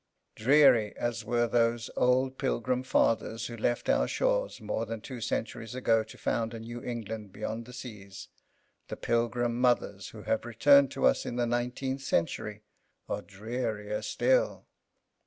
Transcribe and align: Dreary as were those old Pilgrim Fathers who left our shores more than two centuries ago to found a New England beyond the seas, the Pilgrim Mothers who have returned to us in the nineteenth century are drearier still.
Dreary 0.33 0.97
as 0.97 1.23
were 1.23 1.45
those 1.45 1.91
old 1.95 2.39
Pilgrim 2.39 2.81
Fathers 2.81 3.45
who 3.45 3.55
left 3.55 3.87
our 3.87 4.07
shores 4.07 4.59
more 4.59 4.87
than 4.87 4.99
two 4.99 5.21
centuries 5.21 5.75
ago 5.75 6.03
to 6.03 6.17
found 6.17 6.55
a 6.55 6.59
New 6.59 6.81
England 6.81 7.31
beyond 7.31 7.65
the 7.65 7.71
seas, 7.73 8.27
the 8.87 8.97
Pilgrim 8.97 9.61
Mothers 9.61 10.07
who 10.07 10.23
have 10.23 10.43
returned 10.43 10.89
to 10.93 11.05
us 11.05 11.23
in 11.23 11.35
the 11.35 11.45
nineteenth 11.45 12.01
century 12.01 12.63
are 13.07 13.21
drearier 13.21 14.01
still. 14.01 14.65